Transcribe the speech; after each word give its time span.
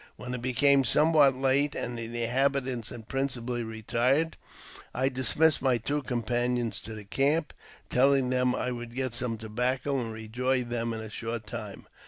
When 0.15 0.33
it 0.33 0.41
became 0.41 0.83
somewhat 0.83 1.35
late, 1.35 1.75
and 1.75 1.95
the 1.95 2.05
inhabitants 2.23 2.89
had 2.89 3.07
principally 3.07 3.63
retired, 3.63 4.35
I 4.95 5.09
dismissed 5.09 5.61
my 5.61 5.77
two 5.77 6.01
companions 6.01 6.81
to 6.81 6.95
the 6.95 7.05
camp, 7.05 7.53
telling 7.87 8.31
them 8.31 8.55
I 8.55 8.71
would 8.71 8.95
get 8.95 9.13
some 9.13 9.37
tobacco, 9.37 9.99
and 9.99 10.11
rejoin 10.11 10.69
them 10.69 10.91
in 10.93 11.01
a 11.01 11.11
short 11.11 11.45
time. 11.45 11.85